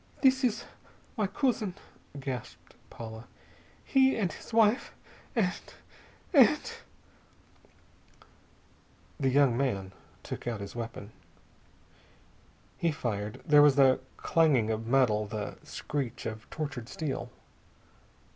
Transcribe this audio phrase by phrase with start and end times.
[0.23, 0.65] "This is
[1.15, 1.75] my cousin,"
[2.19, 3.27] gasped Paula.
[3.85, 4.95] "He and his wife
[5.35, 5.53] and
[6.33, 6.73] and
[9.19, 9.91] "The young man
[10.23, 11.11] took out his weapon.
[12.79, 13.41] He fired.
[13.45, 17.29] There was a clanging of metal, the screech of tortured steel.